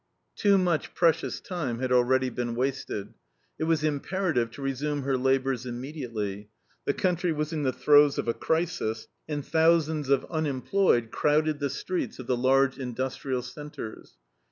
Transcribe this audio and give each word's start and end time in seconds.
Too 0.35 0.57
much 0.57 0.95
precious 0.95 1.39
time 1.39 1.77
had 1.77 1.91
already 1.91 2.31
been 2.31 2.55
wasted. 2.55 3.13
It 3.59 3.65
was 3.65 3.83
imperative 3.83 4.49
to 4.53 4.61
resume 4.63 5.03
her 5.03 5.15
labors 5.15 5.67
immediately. 5.67 6.49
The 6.85 6.95
country 6.95 7.31
was 7.31 7.53
in 7.53 7.61
the 7.61 7.71
throes 7.71 8.17
of 8.17 8.27
a 8.27 8.33
crisis, 8.33 9.07
and 9.29 9.45
thousands 9.45 10.09
of 10.09 10.25
unemployed 10.31 11.11
crowded 11.11 11.59
the 11.59 11.69
streets 11.69 12.17
of 12.17 12.25
the 12.25 12.35
large 12.35 12.79
industrial 12.79 13.43
centers. 13.43 14.17